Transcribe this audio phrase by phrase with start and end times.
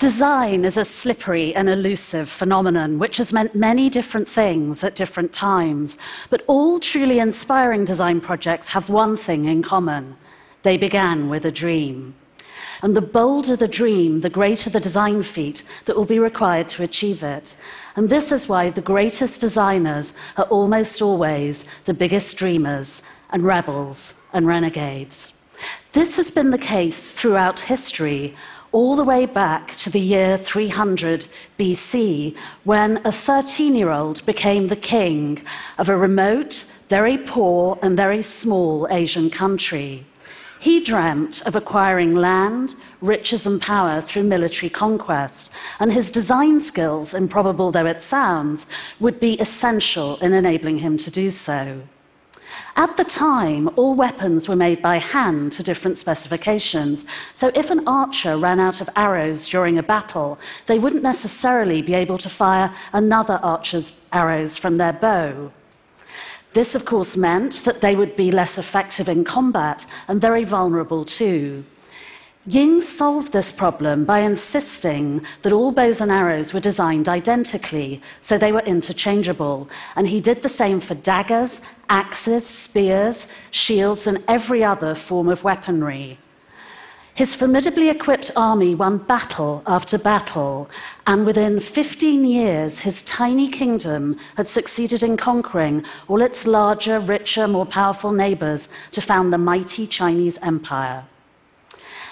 [0.00, 5.30] Design is a slippery and elusive phenomenon which has meant many different things at different
[5.30, 5.98] times.
[6.30, 10.16] But all truly inspiring design projects have one thing in common
[10.62, 12.14] they began with a dream.
[12.80, 16.82] And the bolder the dream, the greater the design feat that will be required to
[16.82, 17.54] achieve it.
[17.94, 24.14] And this is why the greatest designers are almost always the biggest dreamers and rebels
[24.32, 25.36] and renegades.
[25.92, 28.34] This has been the case throughout history,
[28.72, 31.26] all the way back to the year 300
[31.58, 35.42] BC, when a 13 year old became the king
[35.78, 40.04] of a remote, very poor, and very small Asian country.
[40.60, 47.14] He dreamt of acquiring land, riches, and power through military conquest, and his design skills,
[47.14, 48.66] improbable though it sounds,
[49.00, 51.80] would be essential in enabling him to do so.
[52.76, 57.04] At the time, all weapons were made by hand to different specifications.
[57.34, 61.94] So if an archer ran out of arrows during a battle, they wouldn't necessarily be
[61.94, 65.52] able to fire another archer's arrows from their bow.
[66.52, 71.04] This, of course, meant that they would be less effective in combat and very vulnerable
[71.04, 71.64] too.
[72.46, 78.38] Ying solved this problem by insisting that all bows and arrows were designed identically, so
[78.38, 79.68] they were interchangeable.
[79.94, 81.60] And he did the same for daggers,
[81.90, 86.16] axes, spears, shields, and every other form of weaponry.
[87.14, 90.70] His formidably equipped army won battle after battle,
[91.06, 97.46] and within 15 years, his tiny kingdom had succeeded in conquering all its larger, richer,
[97.46, 101.04] more powerful neighbors to found the mighty Chinese empire.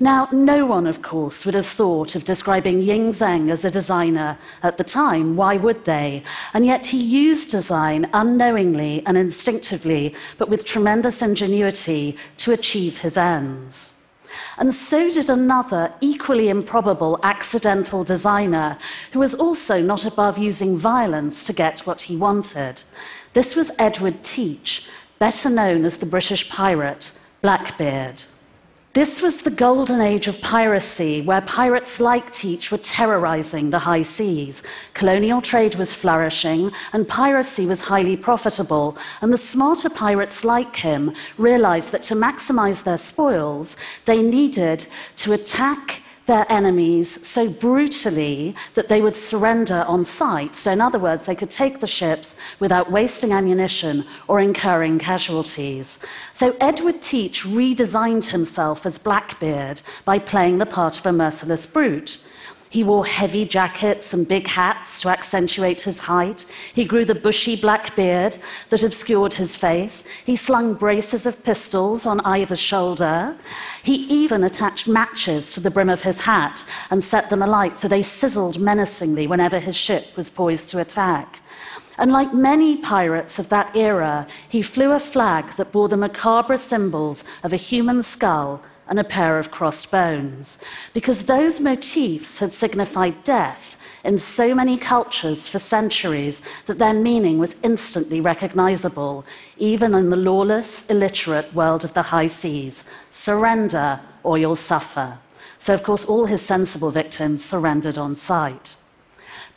[0.00, 4.38] Now, no one, of course, would have thought of describing Ying Zheng as a designer
[4.62, 5.36] at the time.
[5.36, 6.22] Why would they?
[6.54, 13.18] And yet he used design unknowingly and instinctively, but with tremendous ingenuity, to achieve his
[13.18, 14.08] ends.
[14.56, 18.78] And so did another equally improbable accidental designer
[19.12, 22.82] who was also not above using violence to get what he wanted.
[23.34, 24.86] This was Edward Teach,
[25.18, 28.24] better known as the British pirate Blackbeard.
[28.94, 34.02] This was the golden age of piracy, where pirates like Teach were terrorizing the high
[34.02, 34.62] seas.
[34.92, 38.98] Colonial trade was flourishing, and piracy was highly profitable.
[39.22, 44.86] And the smarter pirates like him realized that to maximize their spoils, they needed
[45.16, 50.54] to attack their enemies so brutally that they would surrender on sight.
[50.56, 55.98] So, in other words, they could take the ships without wasting ammunition or incurring casualties.
[56.32, 62.20] So, Edward Teach redesigned himself as Blackbeard by playing the part of a merciless brute.
[62.72, 66.46] He wore heavy jackets and big hats to accentuate his height.
[66.72, 68.38] He grew the bushy black beard
[68.70, 70.04] that obscured his face.
[70.24, 73.36] He slung braces of pistols on either shoulder.
[73.82, 77.88] He even attached matches to the brim of his hat and set them alight so
[77.88, 81.40] they sizzled menacingly whenever his ship was poised to attack.
[81.98, 86.56] And like many pirates of that era, he flew a flag that bore the macabre
[86.56, 90.58] symbols of a human skull and a pair of crossed bones,
[90.92, 97.38] because those motifs had signified death in so many cultures for centuries that their meaning
[97.38, 99.24] was instantly recognizable,
[99.56, 102.84] even in the lawless, illiterate world of the high seas.
[103.10, 105.18] Surrender or you'll suffer.
[105.58, 108.76] So, of course, all his sensible victims surrendered on sight.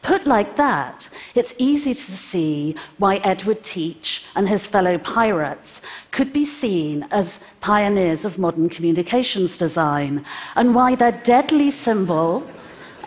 [0.05, 6.31] Put like that, it's easy to see why Edward Teach and his fellow pirates could
[6.31, 10.23] be seen as pioneers of modern communications design,
[10.55, 12.47] and why their deadly symbol,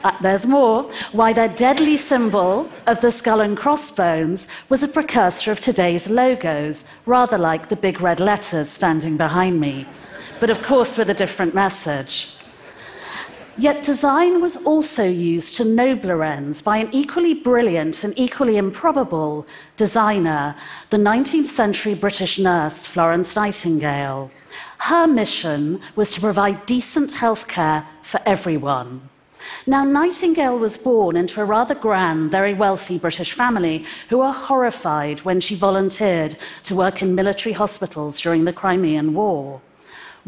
[0.02, 5.52] uh, there's more, why their deadly symbol of the skull and crossbones was a precursor
[5.52, 9.86] of today's logos, rather like the big red letters standing behind me,
[10.40, 12.37] but of course with a different message.
[13.58, 19.48] Yet design was also used to nobler ends by an equally brilliant and equally improbable
[19.76, 20.54] designer,
[20.90, 24.30] the 19th century British nurse Florence Nightingale.
[24.78, 29.08] Her mission was to provide decent health care for everyone.
[29.66, 35.22] Now, Nightingale was born into a rather grand, very wealthy British family who were horrified
[35.22, 39.60] when she volunteered to work in military hospitals during the Crimean War.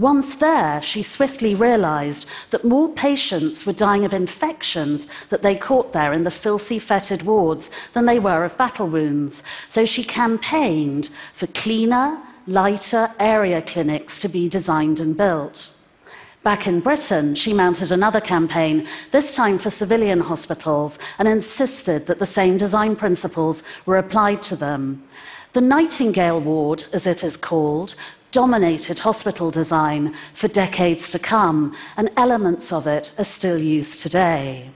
[0.00, 5.92] Once there, she swiftly realized that more patients were dying of infections that they caught
[5.92, 9.42] there in the filthy, fetid wards than they were of battle wounds.
[9.68, 15.70] So she campaigned for cleaner, lighter area clinics to be designed and built.
[16.42, 22.18] Back in Britain, she mounted another campaign, this time for civilian hospitals, and insisted that
[22.18, 25.02] the same design principles were applied to them.
[25.52, 27.94] The Nightingale Ward, as it is called,
[28.32, 34.70] dominated hospital design for decades to come, and elements of it are still used today.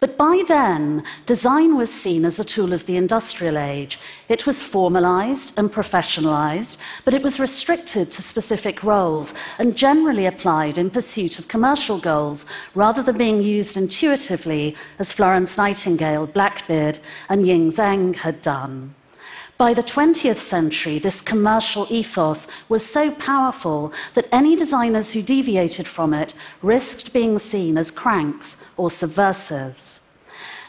[0.00, 3.98] But by then, design was seen as a tool of the industrial age.
[4.28, 10.78] It was formalized and professionalized, but it was restricted to specific roles and generally applied
[10.78, 16.98] in pursuit of commercial goals rather than being used intuitively as Florence Nightingale, Blackbeard,
[17.28, 18.94] and Ying Zheng had done.
[19.56, 25.86] By the 20th century, this commercial ethos was so powerful that any designers who deviated
[25.86, 30.10] from it risked being seen as cranks or subversives.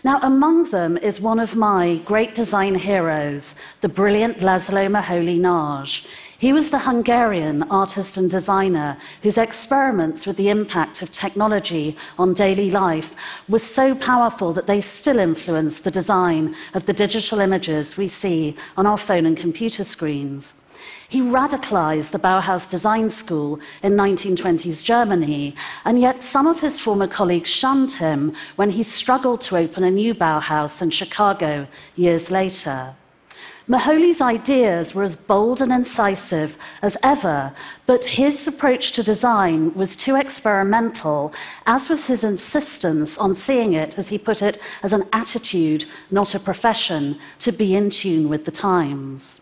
[0.03, 6.05] Now, among them is one of my great design heroes, the brilliant Laszlo Moholy-Nagy.
[6.37, 12.33] He was the Hungarian artist and designer whose experiments with the impact of technology on
[12.33, 13.15] daily life
[13.47, 18.57] were so powerful that they still influence the design of the digital images we see
[18.75, 20.61] on our phone and computer screens.
[21.07, 25.55] He radicalized the Bauhaus Design School in 1920s Germany,
[25.85, 29.91] and yet some of his former colleagues shunned him when he struggled to open a
[29.91, 31.65] new Bauhaus in Chicago
[31.95, 32.93] years later.
[33.67, 37.51] Moholy's ideas were as bold and incisive as ever,
[37.87, 41.33] but his approach to design was too experimental,
[41.65, 46.35] as was his insistence on seeing it, as he put it, as an attitude, not
[46.35, 49.41] a profession, to be in tune with the times.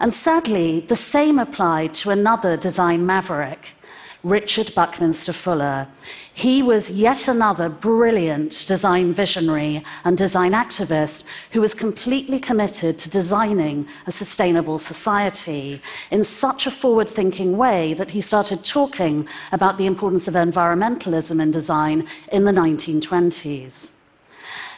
[0.00, 3.76] And sadly, the same applied to another design maverick.
[4.24, 5.86] Richard Buckminster Fuller.
[6.34, 13.10] He was yet another brilliant design visionary and design activist who was completely committed to
[13.10, 15.80] designing a sustainable society
[16.10, 21.40] in such a forward thinking way that he started talking about the importance of environmentalism
[21.40, 23.97] in design in the 1920s.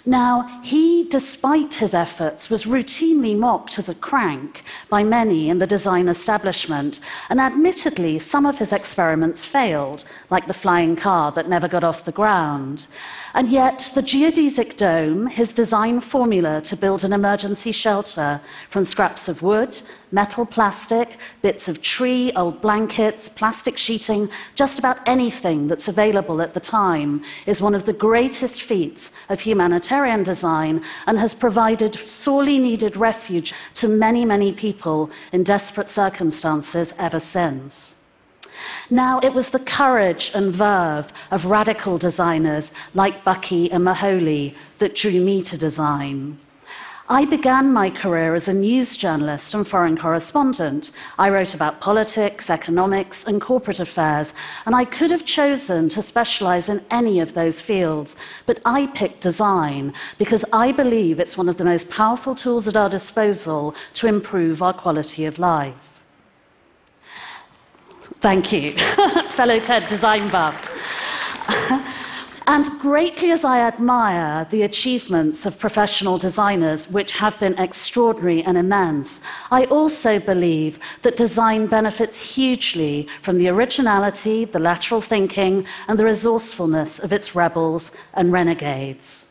[0.06, 5.66] Now, he, despite his efforts, was routinely mocked as a crank by many in the
[5.66, 11.68] design establishment, and admittedly, some of his experiments failed, like the flying car that never
[11.68, 12.86] got off the ground.
[13.32, 19.28] And yet, the geodesic dome, his design formula to build an emergency shelter from scraps
[19.28, 19.80] of wood,
[20.10, 26.54] metal, plastic, bits of tree, old blankets, plastic sheeting, just about anything that's available at
[26.54, 32.58] the time, is one of the greatest feats of humanitarian design and has provided sorely
[32.58, 37.99] needed refuge to many, many people in desperate circumstances ever since.
[38.90, 44.96] Now, it was the courage and verve of radical designers like Bucky and Moholy that
[44.96, 46.38] drew me to design.
[47.12, 50.92] I began my career as a news journalist and foreign correspondent.
[51.18, 54.32] I wrote about politics, economics, and corporate affairs,
[54.64, 58.14] and I could have chosen to specialize in any of those fields.
[58.46, 62.76] But I picked design because I believe it's one of the most powerful tools at
[62.76, 65.99] our disposal to improve our quality of life.
[68.20, 68.72] Thank you,
[69.28, 70.74] fellow TED design buffs.
[72.46, 78.58] and greatly as I admire the achievements of professional designers, which have been extraordinary and
[78.58, 85.98] immense, I also believe that design benefits hugely from the originality, the lateral thinking, and
[85.98, 89.29] the resourcefulness of its rebels and renegades.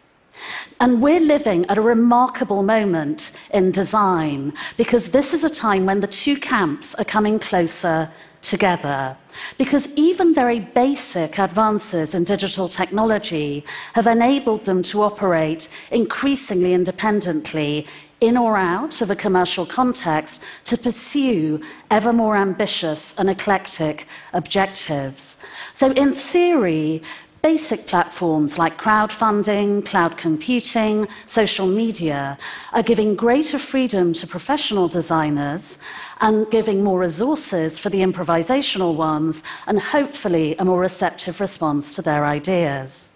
[0.82, 6.00] And we're living at a remarkable moment in design because this is a time when
[6.00, 8.10] the two camps are coming closer
[8.42, 9.18] together.
[9.58, 17.86] Because even very basic advances in digital technology have enabled them to operate increasingly independently
[18.22, 21.62] in or out of a commercial context to pursue
[21.92, 25.38] ever more ambitious and eclectic objectives.
[25.74, 27.02] So, in theory,
[27.42, 32.38] Basic platforms like crowdfunding, cloud computing, social media
[32.74, 35.78] are giving greater freedom to professional designers
[36.20, 42.02] and giving more resources for the improvisational ones, and hopefully a more receptive response to
[42.02, 43.10] their ideas.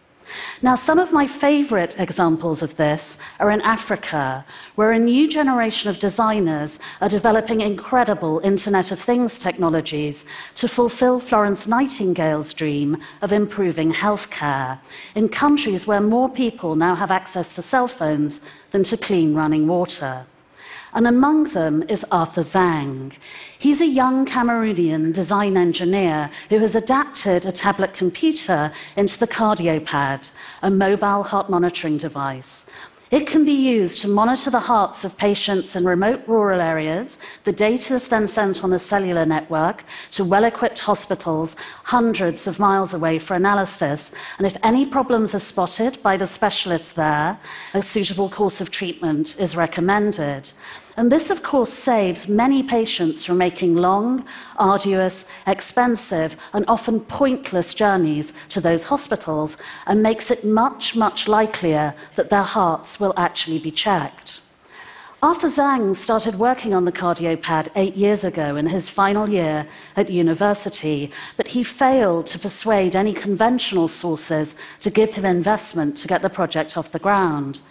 [0.62, 5.90] Now, some of my favorite examples of this are in Africa, where a new generation
[5.90, 10.26] of designers are developing incredible Internet of Things technologies
[10.56, 14.80] to fulfill Florence Nightingale's dream of improving healthcare
[15.16, 19.68] in countries where more people now have access to cell phones than to clean running
[19.68, 20.26] water
[20.94, 23.14] and among them is Arthur Zang.
[23.58, 30.30] He's a young Cameroonian design engineer who has adapted a tablet computer into the CardioPad,
[30.62, 32.70] a mobile heart monitoring device.
[33.14, 37.20] It can be used to monitor the hearts of patients in remote rural areas.
[37.44, 39.84] The data is then sent on a cellular network
[40.14, 44.14] to well equipped hospitals hundreds of miles away for analysis.
[44.40, 47.40] And if any problems are spotted by the specialists there,
[47.76, 50.52] a suitable course of treatment is recommended.
[50.96, 54.26] And this, of course, saves many patients from making long,
[54.58, 59.58] arduous, expensive, and often pointless journeys to those hospitals
[59.88, 64.40] and makes it much, much likelier that their hearts will actually be checked.
[65.24, 70.10] Arthur Zang started working on the cardiopad eight years ago in his final year at
[70.10, 76.22] university, but he failed to persuade any conventional sources to give him investment to get
[76.22, 77.62] the project off the ground.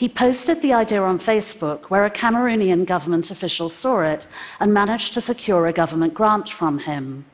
[0.00, 4.26] He posted the idea on Facebook, where a Cameroonian government official saw it
[4.58, 7.26] and managed to secure a government grant from him.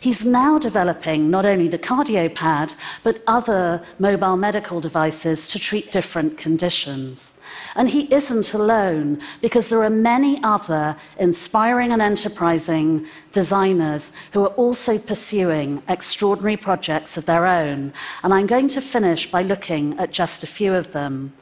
[0.00, 6.36] He's now developing not only the cardiopad, but other mobile medical devices to treat different
[6.38, 7.38] conditions.
[7.76, 14.54] And he isn't alone, because there are many other inspiring and enterprising designers who are
[14.64, 17.92] also pursuing extraordinary projects of their own.
[18.24, 21.32] And I'm going to finish by looking at just a few of them.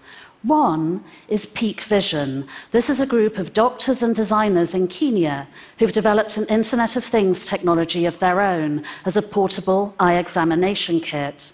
[0.47, 2.47] One is Peek Vision.
[2.71, 5.49] This is a group of doctors and designers in Kenya
[5.81, 11.01] who've developed an Internet of Things technology of their own as a portable eye examination
[11.01, 11.51] kit.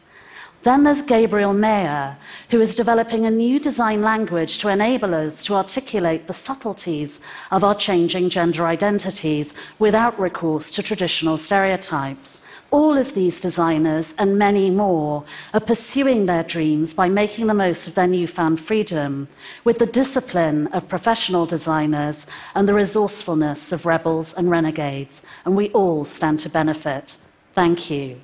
[0.63, 2.19] Then there's Gabriel Maher,
[2.51, 7.21] who is developing a new design language to enable us to articulate the subtleties
[7.51, 12.42] of our changing gender identities without recourse to traditional stereotypes.
[12.73, 17.87] All of these designers and many more are pursuing their dreams by making the most
[17.87, 19.29] of their newfound freedom
[19.63, 25.21] with the discipline of professional designers and the resourcefulness of rebels and renegades.
[25.45, 27.19] And we all stand to benefit.
[27.53, 28.19] Thank you.